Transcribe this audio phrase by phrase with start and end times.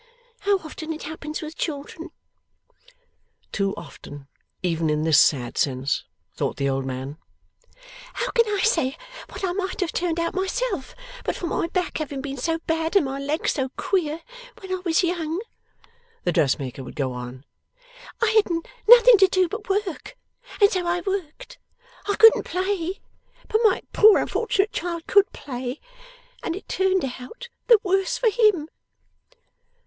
[0.39, 2.09] How often it happens with children!'
[3.51, 4.27] 'Too often,
[4.63, 7.19] even in this sad sense!' thought the old man.
[8.15, 8.97] 'How can I say
[9.29, 12.95] what I might have turned out myself, but for my back having been so bad
[12.95, 14.21] and my legs so queer,
[14.59, 15.39] when I was young!'
[16.23, 17.45] the dressmaker would go on.
[18.23, 18.47] 'I had
[18.87, 20.17] nothing to do but work,
[20.59, 21.59] and so I worked.
[22.07, 23.01] I couldn't play.
[23.47, 25.79] But my poor unfortunate child could play,
[26.41, 28.67] and it turned out the worse for him.